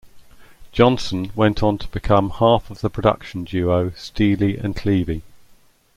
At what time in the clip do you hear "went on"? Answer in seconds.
1.35-1.77